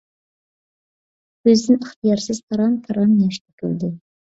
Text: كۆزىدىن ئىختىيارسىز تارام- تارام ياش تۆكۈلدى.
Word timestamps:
كۆزىدىن 1.43 1.79
ئىختىيارسىز 1.85 2.41
تارام- 2.49 2.75
تارام 2.91 3.15
ياش 3.23 3.41
تۆكۈلدى. 3.45 3.95